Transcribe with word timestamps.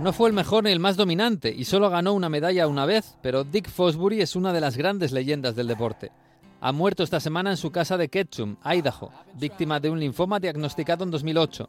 No 0.00 0.14
fue 0.14 0.30
el 0.30 0.34
mejor 0.34 0.64
ni 0.64 0.70
el 0.70 0.80
más 0.80 0.96
dominante 0.96 1.54
y 1.54 1.66
solo 1.66 1.90
ganó 1.90 2.14
una 2.14 2.30
medalla 2.30 2.66
una 2.66 2.86
vez, 2.86 3.16
pero 3.20 3.44
Dick 3.44 3.68
Fosbury 3.68 4.22
es 4.22 4.34
una 4.34 4.50
de 4.50 4.62
las 4.62 4.78
grandes 4.78 5.12
leyendas 5.12 5.54
del 5.54 5.66
deporte. 5.66 6.10
Ha 6.62 6.72
muerto 6.72 7.02
esta 7.02 7.20
semana 7.20 7.50
en 7.50 7.58
su 7.58 7.70
casa 7.70 7.98
de 7.98 8.08
Ketchum, 8.08 8.56
Idaho, 8.64 9.12
víctima 9.34 9.78
de 9.78 9.90
un 9.90 10.00
linfoma 10.00 10.40
diagnosticado 10.40 11.04
en 11.04 11.10
2008. 11.10 11.68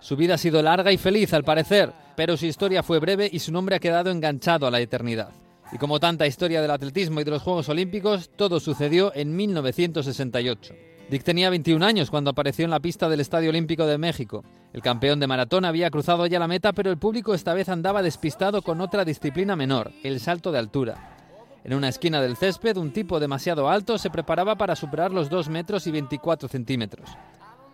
Su 0.00 0.16
vida 0.16 0.36
ha 0.36 0.38
sido 0.38 0.62
larga 0.62 0.90
y 0.90 0.96
feliz, 0.96 1.34
al 1.34 1.44
parecer, 1.44 1.92
pero 2.16 2.38
su 2.38 2.46
historia 2.46 2.82
fue 2.82 2.98
breve 2.98 3.28
y 3.30 3.40
su 3.40 3.52
nombre 3.52 3.76
ha 3.76 3.80
quedado 3.80 4.10
enganchado 4.10 4.66
a 4.66 4.70
la 4.70 4.80
eternidad. 4.80 5.32
Y 5.70 5.76
como 5.76 6.00
tanta 6.00 6.26
historia 6.26 6.62
del 6.62 6.70
atletismo 6.70 7.20
y 7.20 7.24
de 7.24 7.32
los 7.32 7.42
Juegos 7.42 7.68
Olímpicos, 7.68 8.30
todo 8.36 8.58
sucedió 8.58 9.12
en 9.14 9.36
1968. 9.36 10.95
Dick 11.08 11.22
tenía 11.22 11.50
21 11.50 11.86
años 11.86 12.10
cuando 12.10 12.30
apareció 12.30 12.64
en 12.64 12.72
la 12.72 12.80
pista 12.80 13.08
del 13.08 13.20
Estadio 13.20 13.50
Olímpico 13.50 13.86
de 13.86 13.96
México. 13.96 14.42
El 14.72 14.82
campeón 14.82 15.20
de 15.20 15.28
maratón 15.28 15.64
había 15.64 15.88
cruzado 15.88 16.26
ya 16.26 16.40
la 16.40 16.48
meta, 16.48 16.72
pero 16.72 16.90
el 16.90 16.98
público 16.98 17.32
esta 17.32 17.54
vez 17.54 17.68
andaba 17.68 18.02
despistado 18.02 18.60
con 18.60 18.80
otra 18.80 19.04
disciplina 19.04 19.54
menor, 19.54 19.92
el 20.02 20.18
salto 20.18 20.50
de 20.50 20.58
altura. 20.58 21.16
En 21.62 21.74
una 21.74 21.88
esquina 21.88 22.20
del 22.20 22.36
césped, 22.36 22.76
un 22.76 22.92
tipo 22.92 23.20
demasiado 23.20 23.68
alto 23.68 23.98
se 23.98 24.10
preparaba 24.10 24.56
para 24.56 24.74
superar 24.74 25.12
los 25.12 25.30
2 25.30 25.48
metros 25.48 25.86
y 25.86 25.92
24 25.92 26.48
centímetros. 26.48 27.08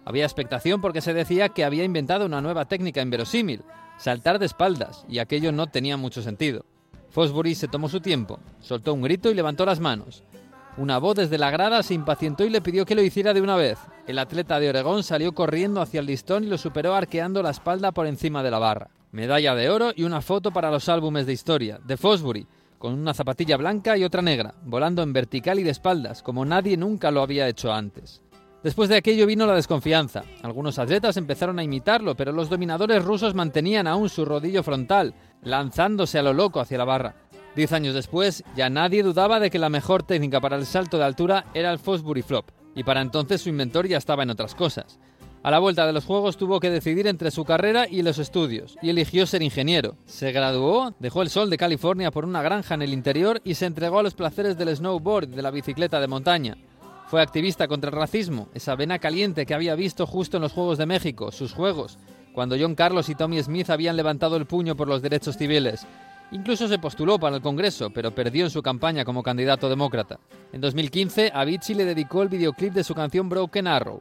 Había 0.05 0.25
expectación 0.25 0.83
porque 0.83 1.01
se 1.01 1.15
decía 1.15 1.49
que 1.49 1.65
había 1.65 1.85
inventado 1.85 2.27
una 2.27 2.43
nueva 2.43 2.67
técnica 2.67 3.01
inverosímil, 3.01 3.63
saltar 3.97 4.41
de 4.41 4.47
espaldas, 4.47 5.07
y 5.09 5.21
aquello 5.21 5.53
no 5.53 5.69
tenía 5.69 5.97
mucho 5.97 6.21
sentido. 6.21 6.67
Fosbury 7.09 7.55
se 7.55 7.69
tomó 7.69 7.89
su 7.89 8.01
tiempo, 8.01 8.41
soltó 8.61 8.93
un 8.93 9.03
grito 9.03 9.31
y 9.31 9.35
levantó 9.35 9.65
las 9.65 9.81
manos. 9.81 10.23
Una 10.79 10.97
voz 10.97 11.17
desde 11.17 11.37
la 11.37 11.51
grada 11.51 11.83
se 11.83 11.93
impacientó 11.93 12.45
y 12.45 12.51
le 12.51 12.63
pidió 12.63 12.87
que 12.87 12.95
lo 12.95 13.03
hiciera 13.03 13.35
de 13.35 13.43
una 13.43 13.57
vez. 13.57 13.79
El 14.07 14.19
atleta 14.19 14.59
de 14.59 14.71
Oregón 14.71 15.03
salió 15.03 15.33
corriendo 15.33 15.83
hacia 15.83 16.01
el 16.01 16.07
listón 16.07 16.45
y 16.45 16.47
lo 16.47 16.57
superó 16.57 16.95
arqueando 16.95 17.43
la 17.43 17.51
espalda 17.51 17.93
por 17.93 18.07
encima 18.07 18.43
de 18.43 18.51
la 18.51 18.59
barra. 18.59 18.89
Medalla 19.11 19.55
de 19.55 19.69
oro 19.69 19.93
y 19.95 20.05
una 20.05 20.23
foto 20.23 20.51
para 20.51 20.71
los 20.71 20.89
álbumes 20.89 21.27
de 21.27 21.35
historia, 21.35 21.79
de 21.85 21.99
Fosbury, 21.99 22.47
con 22.79 22.95
una 22.95 23.13
zapatilla 23.13 23.59
blanca 23.59 23.99
y 23.99 24.05
otra 24.05 24.23
negra, 24.23 24.55
volando 24.65 25.03
en 25.03 25.13
vertical 25.13 25.59
y 25.59 25.63
de 25.63 25.71
espaldas, 25.71 26.23
como 26.23 26.47
nadie 26.47 26.79
nunca 26.79 27.11
lo 27.11 27.21
había 27.21 27.49
hecho 27.49 27.71
antes. 27.71 28.23
Después 28.63 28.89
de 28.89 28.97
aquello 28.97 29.27
vino 29.27 29.45
la 29.45 29.57
desconfianza. 29.57 30.23
Algunos 30.43 30.79
atletas 30.79 31.17
empezaron 31.17 31.59
a 31.59 31.65
imitarlo, 31.65 32.15
pero 32.15 32.33
los 32.33 32.49
dominadores 32.49 33.05
rusos 33.05 33.35
mantenían 33.35 33.89
aún 33.89 34.09
su 34.09 34.25
rodillo 34.25 34.63
frontal, 34.63 35.15
lanzándose 35.43 36.19
a 36.19 36.23
lo 36.23 36.33
loco 36.33 36.61
hacia 36.61 36.79
la 36.79 36.85
barra. 36.85 37.15
Diez 37.55 37.73
años 37.73 37.95
después, 37.95 38.45
ya 38.57 38.71
nadie 38.71 39.03
dudaba 39.03 39.39
de 39.39 39.51
que 39.51 39.59
la 39.59 39.69
mejor 39.69 40.03
técnica 40.03 40.41
para 40.41 40.57
el 40.57 40.65
salto 40.65 40.97
de 40.97 41.05
altura 41.05 41.45
era 41.53 41.71
el 41.71 41.79
Fosbury 41.79 42.23
Flop, 42.23 42.47
y 42.75 42.83
para 42.83 43.03
entonces 43.03 43.43
su 43.43 43.51
inventor 43.51 43.87
ya 43.87 43.99
estaba 43.99 44.23
en 44.23 44.31
otras 44.31 44.55
cosas. 44.55 44.99
A 45.43 45.51
la 45.51 45.59
vuelta 45.59 45.87
de 45.87 45.93
los 45.93 46.07
Juegos 46.07 46.39
tuvo 46.39 46.61
que 46.61 46.71
decidir 46.71 47.07
entre 47.09 47.31
su 47.31 47.45
carrera 47.45 47.87
y 47.91 48.03
los 48.03 48.19
estudios, 48.19 48.79
y 48.81 48.89
eligió 48.89 49.27
ser 49.27 49.43
ingeniero. 49.43 49.97
Se 50.07 50.33
graduó, 50.33 50.95
dejó 50.99 51.21
el 51.21 51.29
sol 51.29 51.51
de 51.51 51.59
California 51.59 52.11
por 52.11 52.25
una 52.25 52.43
granja 52.43 52.75
en 52.75 52.83
el 52.83 52.93
interior 52.95 53.43
y 53.45 53.55
se 53.55 53.67
entregó 53.67 53.99
a 53.99 54.03
los 54.03 54.15
placeres 54.15 54.57
del 54.57 54.75
snowboard 54.75 55.29
de 55.29 55.43
la 55.43 55.51
bicicleta 55.51 56.01
de 56.01 56.09
montaña. 56.09 56.57
Fue 57.09 57.21
activista 57.21 57.69
contra 57.69 57.91
el 57.91 57.97
racismo, 57.97 58.49
esa 58.55 58.77
vena 58.77 58.99
caliente 58.99 59.45
que 59.45 59.53
había 59.53 59.75
visto 59.75 60.07
justo 60.07 60.39
en 60.39 60.43
los 60.45 60.53
Juegos 60.53 60.79
de 60.79 60.87
México, 60.87 61.33
sus 61.33 61.53
Juegos, 61.53 61.99
cuando 62.33 62.57
John 62.59 62.75
Carlos 62.75 63.11
y 63.11 63.15
Tommy 63.15 63.43
Smith 63.43 63.69
habían 63.69 63.97
levantado 63.97 64.37
el 64.37 64.47
puño 64.47 64.77
por 64.77 64.89
los 64.89 65.03
derechos 65.03 65.37
civiles, 65.37 65.87
Incluso 66.33 66.67
se 66.67 66.79
postuló 66.79 67.19
para 67.19 67.37
el 67.37 67.43
Congreso, 67.43 67.91
pero 67.91 68.11
perdió 68.11 68.45
en 68.45 68.51
su 68.51 68.63
campaña 68.63 69.05
como 69.05 69.23
candidato 69.23 69.69
demócrata. 69.69 70.19
En 70.53 70.63
2015, 70.63 71.31
Avicii 71.35 71.75
le 71.75 71.85
dedicó 71.85 72.23
el 72.23 72.31
videoclip 72.31 72.73
de 72.73 72.85
su 72.85 72.95
canción 72.95 73.29
Broken 73.29 73.67
Arrow. 73.67 74.01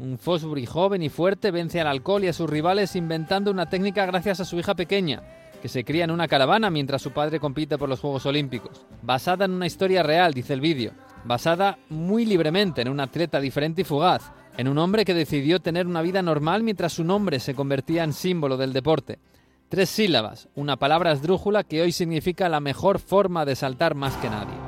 Un 0.00 0.18
Fosbury 0.18 0.66
joven 0.66 1.02
y 1.02 1.08
fuerte 1.08 1.52
vence 1.52 1.80
al 1.80 1.86
alcohol 1.86 2.24
y 2.24 2.28
a 2.28 2.32
sus 2.32 2.50
rivales 2.50 2.96
inventando 2.96 3.52
una 3.52 3.68
técnica 3.70 4.06
gracias 4.06 4.40
a 4.40 4.44
su 4.44 4.58
hija 4.58 4.74
pequeña, 4.74 5.22
que 5.62 5.68
se 5.68 5.84
cría 5.84 6.02
en 6.02 6.10
una 6.10 6.26
caravana 6.26 6.68
mientras 6.68 7.00
su 7.00 7.12
padre 7.12 7.38
compite 7.38 7.78
por 7.78 7.88
los 7.88 8.00
Juegos 8.00 8.26
Olímpicos. 8.26 8.84
Basada 9.02 9.44
en 9.44 9.52
una 9.52 9.66
historia 9.66 10.02
real, 10.02 10.34
dice 10.34 10.54
el 10.54 10.60
vídeo. 10.60 10.92
Basada 11.24 11.78
muy 11.90 12.26
libremente 12.26 12.82
en 12.82 12.88
un 12.88 12.98
atleta 12.98 13.40
diferente 13.40 13.82
y 13.82 13.84
fugaz, 13.84 14.32
en 14.56 14.66
un 14.66 14.78
hombre 14.78 15.04
que 15.04 15.14
decidió 15.14 15.60
tener 15.60 15.86
una 15.86 16.02
vida 16.02 16.22
normal 16.22 16.64
mientras 16.64 16.92
su 16.92 17.04
nombre 17.04 17.38
se 17.38 17.54
convertía 17.54 18.02
en 18.02 18.12
símbolo 18.12 18.56
del 18.56 18.72
deporte. 18.72 19.20
Tres 19.68 19.90
sílabas, 19.90 20.48
una 20.54 20.78
palabra 20.78 21.12
esdrújula 21.12 21.62
que 21.62 21.82
hoy 21.82 21.92
significa 21.92 22.48
la 22.48 22.58
mejor 22.58 22.98
forma 22.98 23.44
de 23.44 23.54
saltar 23.54 23.94
más 23.94 24.16
que 24.16 24.30
nadie. 24.30 24.67